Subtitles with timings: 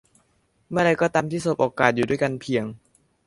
[0.69, 2.65] เมื่อไรก็ตามที่สบโอกาสอยู่ด้วยกันเพียง